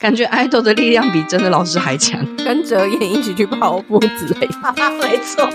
[0.00, 4.56] 感觉爱豆的力量比真的老师还强，跟哲言一起去跑步之类的。
[4.98, 5.46] 没错，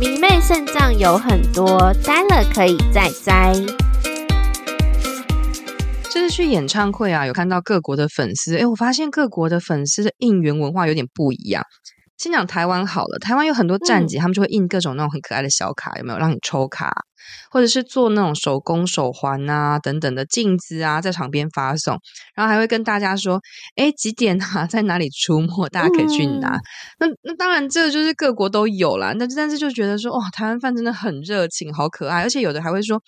[0.00, 3.52] 迷妹肾脏有很多，摘了可以再摘。
[6.04, 11.62] 这次去演唱会啊，有看到各国的粉丝，哎，我发现各国的粉丝的应援文化有点不一样。
[12.16, 16.90] 先讲台湾好了，台湾有很多站姐，嗯、他们就会印各种那种很可爱的小卡，有没有让你抽卡，
[17.50, 21.98] 或者是做那种手工手环啊等等的镜子啊，在场边发送，
[22.34, 23.40] 然后还会跟大家说，
[23.76, 26.48] 哎，几点啊， 在哪里出没，大家可以去拿。
[26.48, 26.60] 嗯、
[27.00, 33.00] 那那当然，这个就是各国都有啦，但但是就觉得说，哇，台湾饭真的很热情，好可爱，而且有的还会说。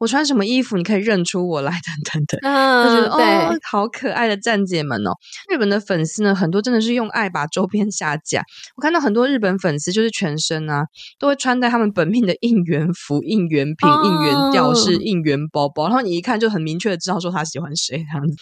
[0.00, 2.40] 我穿什么衣服，你可以认出我来，等等等。
[2.42, 5.12] 嗯，我觉得哦，好可爱的站姐们哦。
[5.48, 8.42] 日本的粉丝呢，很多真的是用爱把周边下架。
[8.74, 10.86] 我看到很多日本粉丝，就是全身啊，
[11.20, 18.34] 都会穿戴他们本命的应援服、应援品、应援吊饰、应援包包，然后你一看就很明确的知道说他喜欢谁这样子。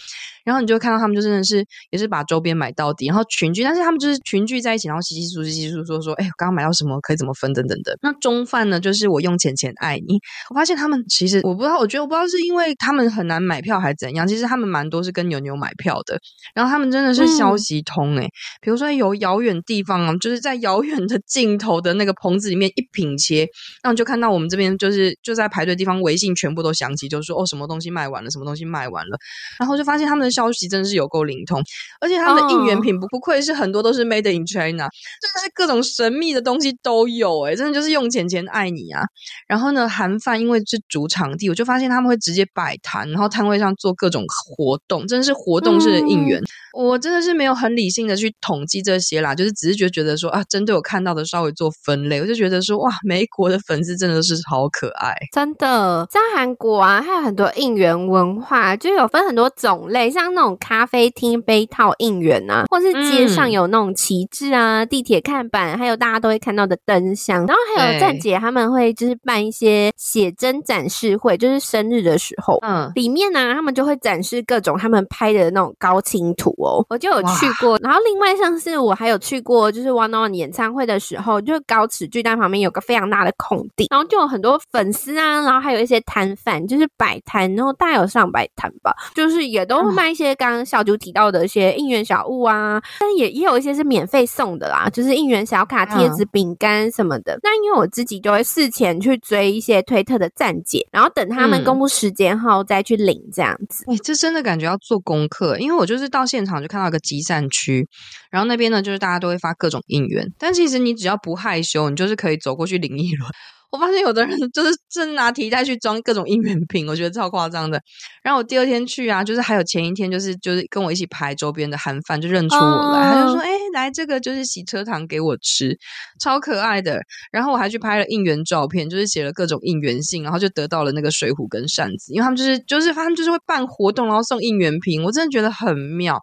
[0.43, 10.19] 然后你就会看到他们就真的是也是把周边买到底，然后群聚，但是他们就是群聚在一起，然后稀稀疏疏、稀稀疏疏说：“哎，我刚刚买到什么，可以怎么分等等的。”那中饭呢，就是我用钱钱爱你。
[10.49, 16.19] 我发现他们其实我不知道，我觉得我不知道是因为他们很难买票还是怎样，其实他们蛮多是跟牛牛买票的。
[16.55, 18.31] 然后他们真的是消息通哎、欸嗯、
[18.61, 23.47] 比如说有遥远地方啊，就是在遥远的尽头的那个棚子里面一品切，
[23.83, 29.17] 然后就看到我们这边就是就在排队地方，微信全部都响起，就是说哦什么东西卖完了，什么东西卖完了，
[29.59, 31.11] 然后就发现他们的消息真的是有。
[31.11, 31.61] 够灵通，
[31.99, 34.87] 而且他们的应援品不不愧是很多都是 Made in China，
[35.19, 39.03] 真的是各种神秘的东西都有哎，真的就是用钱钱爱你啊！
[39.45, 44.23] 然后呢，韩饭因为是主场地，我就发现他们会直接摆摊，然后摊位上做各种
[44.55, 46.39] 活动，真的是活动式的应援。
[46.39, 56.05] 嗯我真的是没有很理性的去统计这些啦，就是只是觉觉得说啊，针对我看到的稍微做分类，我就觉得说哇，美国的粉丝真的是好可爱，真的。
[56.09, 76.85] 在韩国啊，还有很多应援文化，就有分很多种类，像那种咖啡厅杯套应援啊，或是街上有那种旗帜啊、嗯、地铁看板，还有大家都会看到的灯箱，然后还有站姐他们会就是办一些写真展示会，就是生日的时候，嗯，里面呢、啊、他们就会展示各种他们拍的那种高清图哦。
[76.89, 97.37] 我就有去过，然后另外像是我还有去过，就是 One On One 演唱会的时候，就是高尺巨蛋旁边有个非常大的空地，然后就有很多粉丝啊，然后还有一些摊贩，就是摆摊，然后大概有上百摊吧，就是也都会卖一些刚刚小九提到的一些应援小物啊，但也也有一些是免费送的啦，就是应援小卡、贴纸、饼干什么的。
[97.43, 103.83] 那因为我自己就会事前去追一些推特的站姐，然后等他们公布时间后再去领这样子。
[103.87, 106.61] 哎、嗯欸，这真的感觉要做功课，因为我就是到现场。
[106.61, 107.87] 就看到一个集散区，
[108.29, 113.31] 然后那边呢，就是大家都会发各种应援，但其实你只要不害羞，你就是可以走过去领一轮。
[113.71, 117.81] 我发现有的人 就是真拿提袋去装各种应援品，我觉得超夸张的。
[118.21, 125.77] 然后我第二天去啊，就是还有前一天，就是就是跟我一起排周边的韩饭就认出我来，他就说：“哎，来这个就是洗车糖给我吃，
[126.19, 127.01] 超可爱的。”
[127.31, 136.19] 然后我还去拍了应援照片，就是写了各种应援信，然后就得到了那个水壶跟扇子，因为他们就是就是他们就是会办活动，然后送应援品，我真的觉得很妙，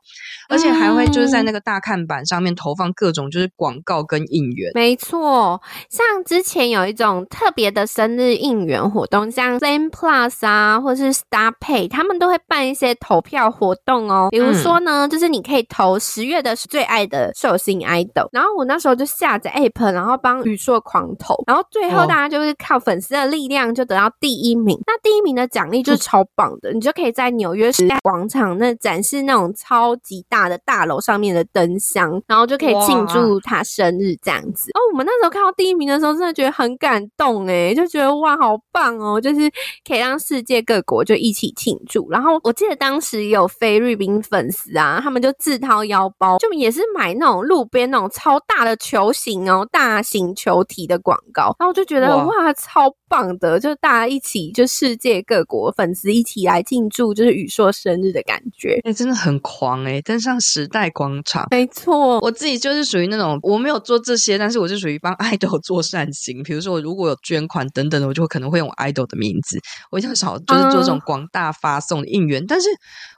[0.49, 4.71] 而且还会就是在那个大看板上面投放各种就是广告跟应援。
[4.75, 5.61] 没错，
[5.91, 7.27] 像之前有一种。
[7.31, 14.29] 特别的生日应援活动，像 Plan Plus 啊，或是 Star Pay，他们都会办一些投票活动哦。
[14.31, 24.77] 比如说呢，嗯、就是你可以投十月的最爱的寿星 idol，然后我那时候就下载 App，然后帮宇硕狂投，然后最后大家就是靠粉丝的力量就得到第一名。
[24.77, 34.73] 哦、那第一名的奖励就是超棒的，嗯、你就可以在纽约时代广场那展示那种超级大的大楼上面的灯箱，然后就可以庆祝他生日这样子。
[34.73, 37.47] 哦，我们那时候看到第一名的时候，真的觉得很感动。
[37.47, 39.21] 哎，就觉得哇，好棒哦！
[39.21, 39.51] 就是
[39.87, 42.11] 可以让世界各国就一起庆祝。
[42.11, 51.55] 然后我记得当时有菲律宾粉丝啊，他们就自掏腰包，就也是买那种路边那种超大的球形哦，大型球体的广告。
[51.59, 58.81] 然后我就觉得哇，哇，超棒的，就大家一起，就世界各国粉丝一起来庆祝，就是宇硕生日的感觉。
[58.85, 60.01] 哎，真的很狂哎！
[60.03, 66.43] 登上时代广场，没错，我自己就是属于那种我没有做这些，但是我是属于帮爱豆做善行。
[66.43, 69.59] 比如说，我如果有捐款等等的，我就可能会用 idol 的名字。
[69.91, 72.69] 我比较少就是做这种广大发送的应援，嗯、但是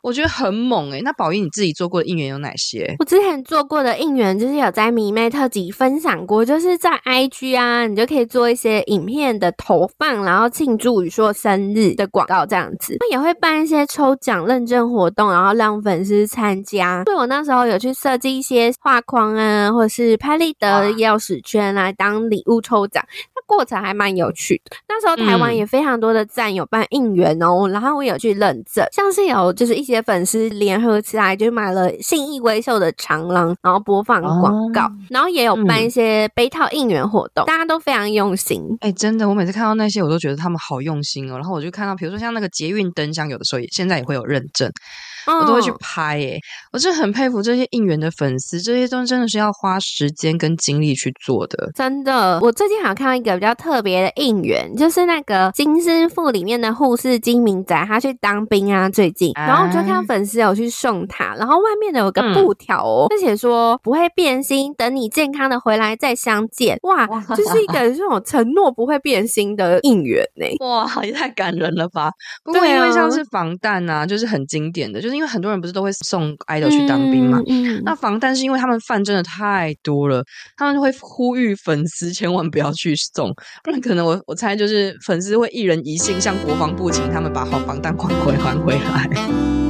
[0.02, 2.94] 我觉得很猛哎、欸、那宝仪你自己做过的应援有哪些？
[2.98, 12.96] 我之前做过的应援就是有在迷妹特辑分享过，就是在 IG 啊，你就可以做一些影片的投放，然后庆祝宇硕生日的广告这样子。
[13.10, 17.04] 也会办一些抽奖认证活动，然后让粉丝参加。
[17.04, 23.04] 所以我那时候有去设计一些画框啊，或者是拍立得钥匙圈来当礼物抽奖。
[23.34, 24.76] 那过程还还蛮有趣的。
[24.88, 38.62] 那时候台湾也非常多的站有办应援哦，嗯、然后我有去认证，像是有就是一些粉丝联合起来就买了信义威秀的长廊，然后播放广告，哦、然后也有办一些杯套应援活动，嗯、大家都非常用心。
[38.80, 41.34] 哎、欸，真的，我每次看到那些，我都觉得他们好用心哦。
[41.34, 44.70] 然后我就看到，比如说像那个捷运灯箱，有的时候也现在也会有认证。
[45.26, 46.40] 我都会去拍诶、欸，
[46.72, 51.70] 我真的很佩服这些应援的粉丝，这些东西真的是要花时间跟精力去做的。
[51.74, 66.78] 真的，我最近好像看到一个比较特别的应援，就是那个金师傅里面的护士金明仔，他去当兵啊，最近，然后我就看到粉丝有去送他，然后外面的有个布条哦，而且、嗯、说不会变心，等你健康的回来再相见。
[66.82, 70.56] 哇，哇就是一个这种承诺不会变心的应援呢、欸。
[70.60, 72.10] 哇，也太感人了吧！
[72.44, 75.16] 不过因为像是防弹啊，就是很经典的，就是。
[75.16, 77.38] 因为很多人不是都会送 idol 去当兵嘛，
[77.84, 80.24] 那防弹是因为他们饭真的太多了，
[80.56, 83.30] 他们就会呼吁粉丝千万不要去送，
[83.62, 89.69] 不然可能我我猜就是粉丝会一人一信向国防部请他们把好防弹款款 还回来。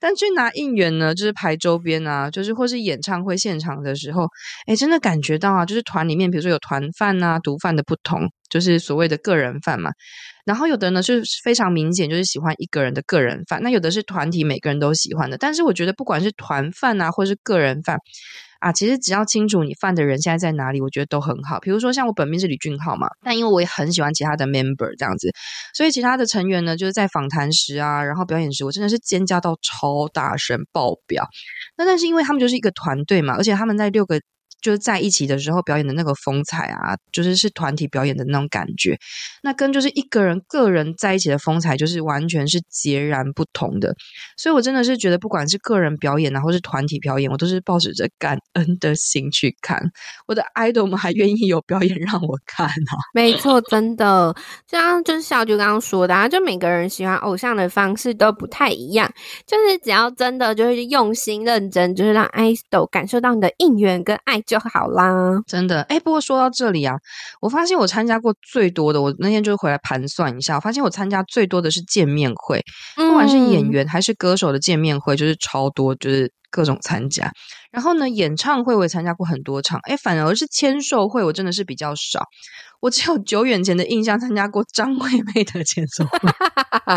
[0.00, 4.26] 但去拿应援呢，就是排周边啊，就是或是演唱会现场的时候，
[4.66, 9.90] 哎，真的感觉到啊，就是团里面比如说有团饭啊、独饭的不同，就是所谓的个人饭嘛。
[10.46, 13.60] 然后有的呢是非常明显，就是喜欢一个人的个人饭。
[13.62, 15.36] 那有的是团体每个人都喜欢的。
[15.38, 17.98] 但是我觉得不管是团饭啊，或是个人饭
[18.60, 21.58] 啊，其实只要清楚你犯的人现在在哪里，我觉得都很好。
[21.58, 25.32] 比如说像我本命是李俊浩嘛，但因为我也很喜欢其他的 member 这样子，
[25.74, 31.26] 所以其他的成员呢，就是在访谈时啊，然后表演时，我真的是尖叫到超大声爆表。
[31.76, 34.20] 那但是因为他们就是一个团队嘛，而且他们在六个。
[34.60, 38.98] 就是在一起的时候表演的那个风采啊，就是是团体表演的那种感觉，
[39.42, 43.94] 那跟就是一个人个人在一起的风采，就是完全是截然不同的。
[44.36, 49.80] 所以我真的是觉得，不管是个人表演啊，或是团体表演，我都是抱着着感恩的心去看。
[50.26, 52.92] 我的 idol 们还愿意有表演让我看啊！
[53.14, 54.34] 没错，真的，
[54.66, 59.10] 就像就是小菊刚刚说的啊，就每个人喜欢偶像的方式都不太一样，
[59.46, 64.42] 就是只要真的就是用心认真，就是让 idol 感受到你的应援跟爱。
[64.50, 66.00] 就好啦，真的哎。
[66.00, 66.96] 不过说到这里啊，
[67.40, 72.60] 我发现我参加过最多的，我那天就回来盘算一下，我发现我参加最多的是见面会，
[72.96, 77.30] 不管是演员还是歌手的见面会，就是超多，就是各种参加。
[77.70, 82.24] 然后呢，演唱会我也参加过很多场，哎，反而是签售会我真的是比较少。
[82.80, 86.18] 我只有久远前的印象，参加过张惠妹的签售会，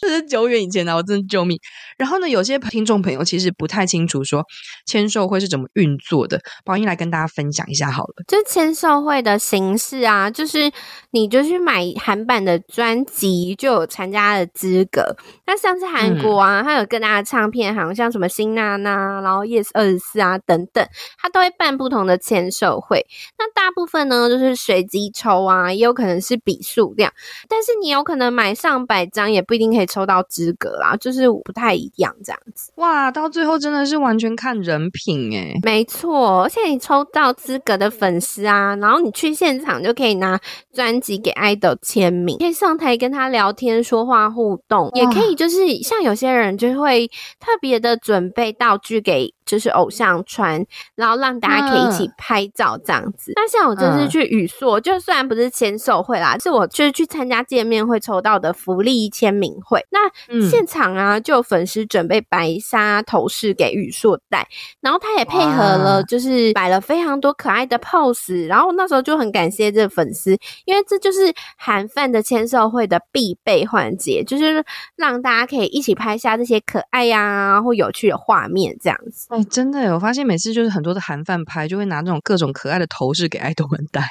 [0.00, 1.58] 这是久远以前的，啊，我真的救命。
[1.98, 4.44] 然后呢，有些听众朋友其实不太清楚说
[4.86, 8.14] 签售会是怎么运作的，宝英来跟大家分享一下好了。
[8.28, 10.70] 就签售会的形式啊，就是
[11.10, 15.16] 你就去买韩版的专辑，就有参加的资格。
[15.46, 20.86] 那像是韩国啊，它有各大的唱片行，像什么新娜娜，然后 Yes 二十四啊等等，
[21.18, 23.04] 它都会办不同的签售会。
[23.38, 27.12] 那大部分呢，就是随机抽啊，也有可能是比数量，
[27.48, 32.72] 但是你有可能买上百张，也不一定可以抽到资格啦，就是不太一样这样子。
[32.76, 35.58] 哇，到最后真的是完全看人品诶。
[35.62, 40.38] 没错，而且你抽到资格的粉丝啊，然后你去现场就可以拿
[40.72, 47.06] 专辑给 idol 签名，可以上台跟他聊天、说话、互动，也可以就是像有些人就会
[47.38, 49.32] 特别的准备道具给。
[49.46, 50.64] 就是偶像穿，
[50.94, 53.30] 然后让大家可以一起拍照这样子。
[53.36, 59.84] 那、嗯、像我这次去宇硕，嗯、就虽然不是签售会啦，是我就是去参加见面会抽到的福利签名会。
[59.90, 64.46] 那现场啊，就有粉丝准备白纱头饰给宇硕戴，
[64.80, 68.46] 然后他也配合了，就是摆了非常多可爱的 pose。
[68.46, 74.64] 然后那时候就很感谢这个粉丝，因为这就是韩范的签售会的必备环节，就是
[74.96, 79.26] 让大家可以一起拍下这些可爱呀、啊、或有趣的画面这样子。
[79.30, 84.02] 哎，真的，我发现每次就是很多的韩范拍，就会拿那种各种可爱的头饰给爱豆们戴。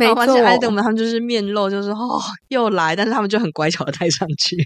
[0.00, 4.56] 没错，发现爱豆们他们就是面露，就是哦又来，但是他们就很乖巧的戴上去，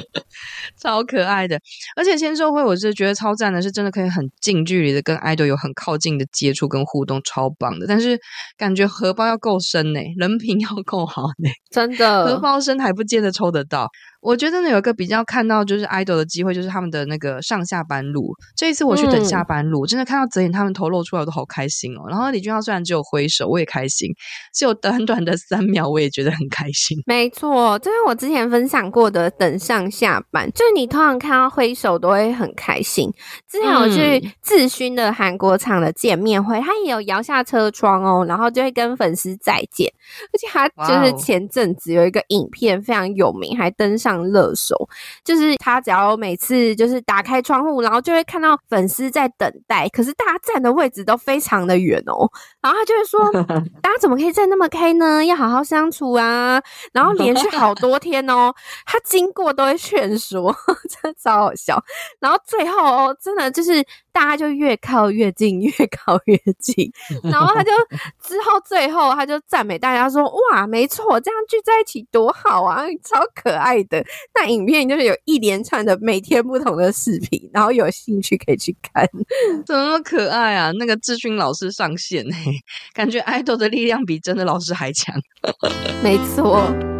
[0.80, 1.58] 超可爱的。
[1.96, 7.86] 而且签售会，我是觉得超赞的，是真的可以很近距离的跟爱豆有很靠近的接触跟互动，超棒的。
[7.86, 8.18] 但是
[8.56, 13.88] 感觉荷包要够深呢，人品要够好呢，真的，荷包深还不见得抽得到。
[14.20, 18.32] 我觉得呢，有一个比较看到就是 idol 的机会，就是他们的那个上下班路。
[18.56, 22.02] 这一次我去等下班路，嗯、真的看到泽演他们头露出来，我都好开心哦。
[22.08, 24.10] 然后李俊浩虽然只有挥手，我也开心，
[24.52, 26.98] 只有短 短的三秒，我也觉得很开心。
[27.06, 33.08] 没错，这是我之前分享过的等上下班，就是你通常看到挥手都会很开心。
[33.48, 39.88] 之前我去自勋的韩国场的见面会，他也有摇下车窗哦，然后就会跟粉丝再见。
[40.32, 44.07] 而且他就是前阵子有一个影片非常有名，还登上。
[44.08, 44.74] 上热搜，
[45.22, 52.26] 就是他只要每次就是打开窗户，然后就会看到粉丝在等待，可是大家站的位置都非常的远哦，
[52.62, 53.32] 然后他就会说，
[53.82, 55.22] 大家怎么可以站那么开呢？
[55.24, 56.60] 要好好相处啊！
[56.92, 58.54] 然后连续好多天哦，
[58.86, 60.54] 他经过都会劝说，
[60.88, 61.82] 真的超好笑。
[62.18, 63.84] 然后最后哦，真的就是。
[64.10, 66.90] 大家就越靠越近，越靠越近，
[67.22, 67.70] 然后他就
[68.20, 73.97] 之后最后他就赞美大家说：“哇，没错，这样聚在一起多好啊，超可爱的。”
[74.34, 79.08] 那影片就是有一连串的每天不同的视频，然后有兴趣可以去看。
[79.66, 80.70] 怎么那么可爱啊？
[80.78, 82.52] 那个志勋老师上线欸，
[82.94, 85.14] 感觉爱豆的力量比真的老师还强。
[86.02, 86.97] 没错。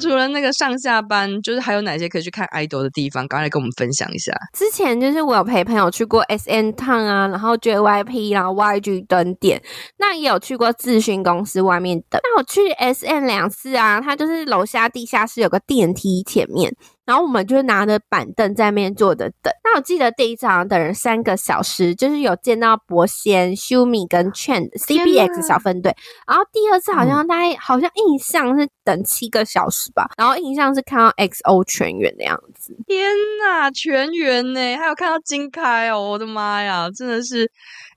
[0.00, 3.28] 除了那个上下班，就是还有哪些可以去看 idol 的地方？
[3.28, 4.32] 刚才跟我们分享一下。
[4.52, 9.62] 之前就是我有陪朋友去过 SM 趟啊，然后 JYP，然后 YG 等点。
[9.98, 12.18] 那也有去过智勋公司外面的。
[12.22, 16.74] 那我去 SM 两次啊，它就是楼下地下室有个电梯前面。
[17.04, 19.52] 然后我们就拿着板凳在那边坐着等。
[19.64, 25.94] 那我记得第一场等了三个小时，就是有见到伯贤、修米跟 Chen CBX 小分队。
[26.26, 30.08] 然后第二次好像大概、嗯、好像印象是等七个小时吧。
[30.16, 32.76] 然后印象是看到 XO 全员的样子。
[32.86, 33.10] 天
[33.42, 34.76] 哪，全员呢？
[34.76, 36.10] 还有看到金开哦！
[36.10, 37.50] 我的妈呀，真的是。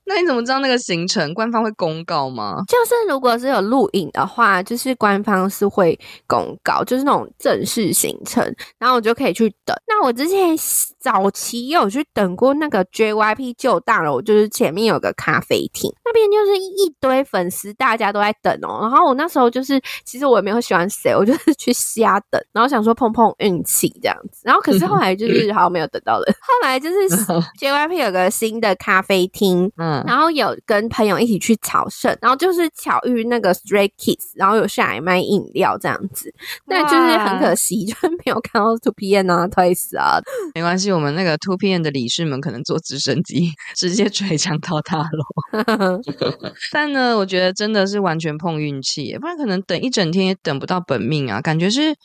[0.05, 1.33] 那你怎么知道那个行程？
[1.33, 2.62] 官方会公告吗？
[2.67, 8.43] 就是如果是有录影的话，就是官方是会公告，就是那种正式行程，
[8.77, 9.75] 然后我就可以去等。
[9.88, 10.55] 那我之前
[11.00, 18.79] 早期也有去等过那个 JYP 旧大楼，就是前面有个咖啡厅，那边就是一堆粉丝，大家都在等哦。
[18.81, 24.41] 然后我那时候就是，其实我也没有喜欢谁，我就是去瞎等，然后想说碰碰运气这样子。
[24.43, 26.36] 然后可是后来就是好像没有等到人。
[26.41, 26.95] 后来就是
[27.60, 29.92] JYP 有个新的咖啡厅，嗯。
[30.07, 36.33] 然后有跟朋友一起去朝圣，然后就是巧遇那个 Stray Kids，然后有下来卖饮料这样子，
[36.67, 40.19] 但就是很可惜， 就是没有看到 two pm 啊、Twice 啊。
[40.55, 46.01] 没关系，我们那个 2PM 的理事们可能坐直升机 直接垂降到大楼。
[46.71, 51.95] 但呢，我觉得真的是完全碰运气，不然可能等一整天也等不到本命啊，感觉是。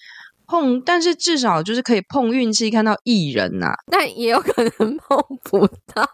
[0.48, 6.04] 碰，但是至少就是可以碰运气看到艺人呐、啊， 但也有可能碰不到，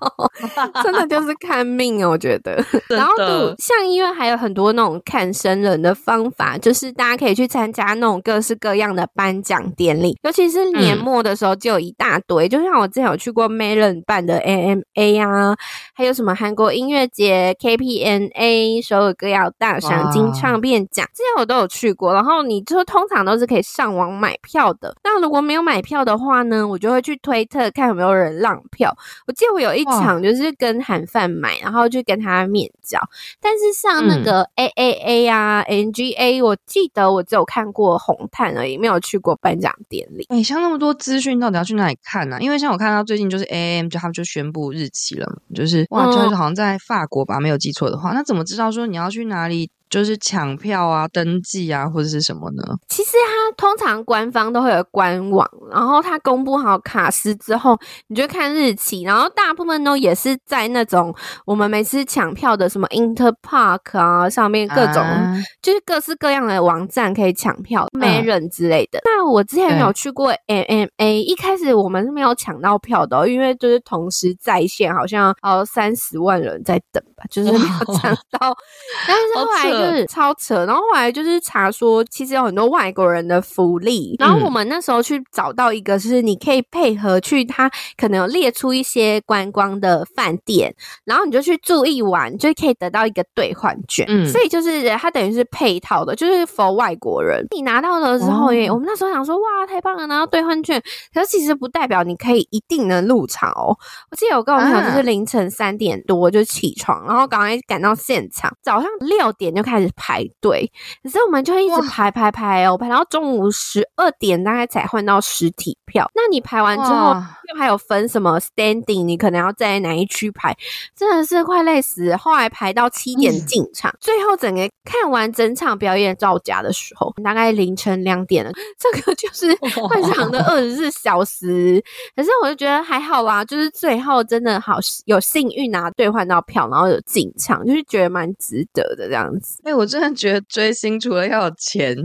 [0.83, 2.57] 真的就是看命哦，我觉得。
[2.89, 12.49] 然后就像医院还有很多那种看生人的方法，就是大家可以去参加那种各式各样的颁奖典礼，尤其是年末的时候就有一大堆。
[12.49, 15.55] 嗯、就像我之前有去过 Melon 办的 AMA 啊，
[15.95, 22.13] 还有什么韩国音乐节 KPNA 首尔歌谣大赏金唱片奖，这些我都有去过。
[22.13, 24.24] 然后你就通常都是可以上网。
[24.25, 28.97] 买票的，那如果没有买票的话呢，我就会去推特看有没有人让票。
[29.27, 32.99] 我记得我有一场就是跟韩范买，然后就跟他面交。
[33.39, 40.25] 但是像那个 A A A 啊、嗯、N G A，我记得我只有看过红毯而已，没有去过颁奖典礼。
[40.31, 42.41] 哎、欸、像那么多资讯，到底要去哪里看呢、啊？
[42.41, 49.71] 因为像我看到最近就是 A A M 就他们就宣布日期了，就是哇，就是好像在法国吧，没有记错的话，那怎么知道说你要去哪里？
[49.95, 52.65] 就是抢票啊、登记啊，或者是什么呢？
[52.89, 61.15] 其实它通常官方都会有官网，然后它公布好卡司之后，你就看日期，然后大部分都也是在那种
[61.47, 68.99] 我们每次抢票的什么 Interpark 啊上面各种，啊、就是各式各样的网站可以抢票，没人之类的。
[68.99, 78.57] 嗯、那我之前有去过 MMA，一开始我们是没有抢到票的，因为就是同时在线，好像哦三十万人在等吧，就是没有抢到，
[79.07, 79.84] 但是后来。
[79.93, 84.17] 是超扯，然后后来就是查说，其实有很多外国人的福利。
[84.19, 90.75] 然后我们那时候去找到一个，就是你可以配合去，他可能有列出一些观光的饭店，
[91.05, 94.05] 然后你就去住一晚，就可以得到一个兑换券。
[94.09, 97.47] 嗯，所以就是它等于是配套的，就是 for 外国人。
[97.51, 100.83] 你拿到了之后，耶，我们那时候想说，哇，太棒了，拿到兑换券。
[101.13, 103.77] 可是其实不代表你可以一定能入场哦。
[104.11, 109.74] 我记得我跟我朋友就是凌晨三点多就起床，然后赶快赶到现场，早上六点就开始。
[109.75, 110.71] 开始排队，
[111.03, 116.09] 可是我们就一直排排排哦，排到中午十二点，大概才换到实体票。
[116.15, 117.13] 那你排完之后，
[117.44, 120.55] 又还有分什么 standing，你可能要在哪一区排，
[120.95, 122.15] 真的是快累死。
[122.17, 128.53] 后来排到七点进场，嗯、最后整个看完整场表演造假的时候，大概凌晨两点了。
[128.79, 129.47] 这个就是
[129.89, 131.83] 漫长的二十四小时。
[132.15, 139.59] 可是我就觉得还好啦，就是最后真的好有幸运拿兑换到票，然后有进场，就是觉得蛮值得的这样子。
[139.65, 141.97] 哎、欸，我真的觉得追星除了要有钱，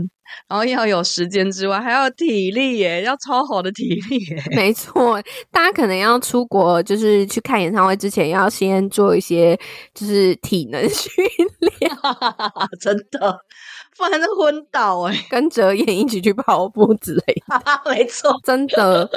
[0.48, 4.42] 然后要有时间之外，还要体力耶，要超好的体力耶。
[4.52, 5.20] 没错，
[5.50, 9.58] 大家可能要出国，就是去看演唱会之前，要先做一些
[9.94, 11.24] 就是体能 训
[11.58, 11.90] 练，
[12.80, 13.38] 真的，
[13.96, 15.26] 不然就昏倒哎。
[15.28, 19.08] 跟哲言一起去跑步之类的， 没错，真的。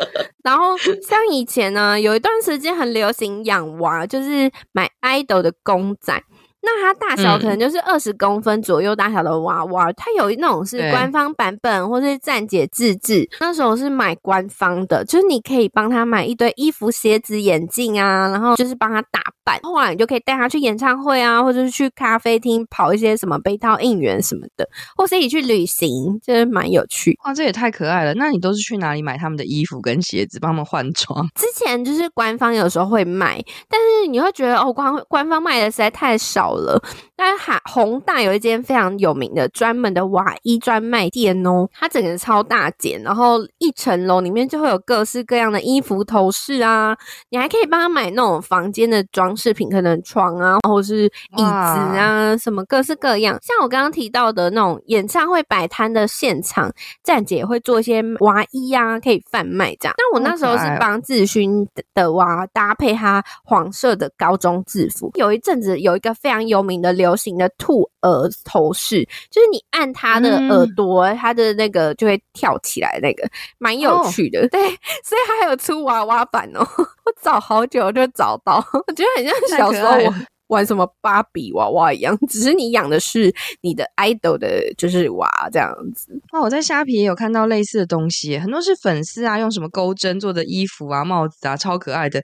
[0.44, 6.22] 然后像以前呢，有一段时间很流行养娃，就是买 idol 的公仔。
[6.66, 13.30] 那它大小可能就是二十公分左右大小的娃娃，嗯、它有那种是官方版本或是站姐自制。
[13.42, 19.60] 那时候是买官方的，就是你可以帮他买一堆衣服、鞋子、眼镜啊，然后就是帮他打扮。
[19.64, 24.66] 后来你就可以带他去演唱会啊，或者是去咖啡厅跑一些什么杯套应援什么的，
[24.96, 27.20] 或是一起去旅行，就是蛮有趣。
[27.26, 28.14] 哇，这也太可爱了！
[28.14, 31.28] 那你都是去哪里买他们的衣服跟鞋子，帮他们换装？
[31.36, 36.82] 之前就是官方有时候会卖，但是你会觉得哦，官官方卖的实在太少了，
[37.16, 46.96] 但是弘大有一间非常有名的专门的娃衣专卖店哦，它整个超大间，然后一层楼里面就会有各式各样的衣服头饰啊，
[47.30, 53.38] 你还可以帮他买那种房间的装饰品，可能床啊，或是椅子啊，什么各式各样。
[53.42, 56.72] 像我刚刚提到的那种演唱会摆摊的现场，
[57.04, 59.96] 站姐也会做一些娃衣啊，可以贩卖这样。
[59.98, 74.42] 但我那时候是帮志勋的娃搭配他黄色的高中制服，有一阵子有一个非常有名的流行的兔耳头饰，就是你按它的耳朵，嗯、他的那个就会跳起来，那个蛮有趣的。
[74.42, 74.62] 哦、对，
[75.04, 80.14] 所以它还有出娃娃版哦，我找好久就找到，我觉得很像小时候我。
[80.48, 86.20] 玩什么芭比娃娃一样，只是你养的是你的 idol 的，就是娃这样子。
[86.32, 92.22] 哦，我在虾皮也有看到类似的东西，很多是粉丝啊用什么钩针做的衣服啊、帽子啊，超可爱的。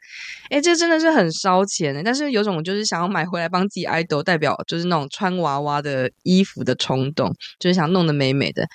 [0.49, 8.67] 诶，这真的是很烧钱的，但是有种就是想要买回来帮自己 idol 代表，就是那种穿娃娃的衣服的冲动，就是想弄得美美的。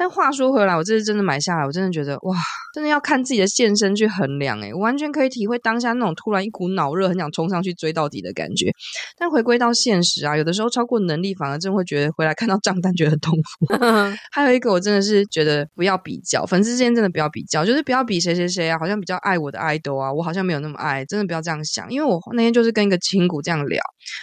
[0.00, 2.34] 但话说回来，我这次真的买下来，我真的觉得哇，
[2.72, 8.72] 真的要看自己的现身去衡量诶，我完全可以体会当下那种突然一股脑热，很想冲上去追到底的感觉。
[9.18, 13.74] 但回归到现实啊，有的时候超过能力，反而真会觉得回来看到账单觉得很痛苦。
[14.32, 21.92] 还有一个，我真的是觉得不要比较，粉丝之间真的不要比较，就是不要比谁谁谁啊，好像比较爱我的 idol 啊，我好像没有那么爱，真的不要这样想。
[21.92, 23.82] 因为我那天就是跟一个亲骨这样聊，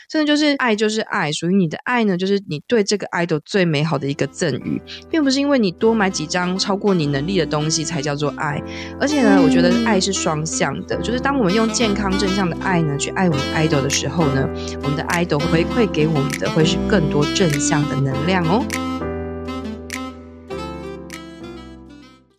[0.10, 4.82] 真的就是爱就是爱，属于你的爱呢，就是你对这个 idol 最美好的一个赠予，
[5.12, 5.67] 并不是因为你。
[5.68, 8.64] 你多买几张超过你能力的东西才叫做爱，
[9.02, 14.48] 而且呢，我觉得爱是双向的，就是当我们用健康正向的爱呢去爱我们 idol 的时候呢，
[14.82, 18.64] 我们的 idol 回馈给我们的会是更多正向的能量哦。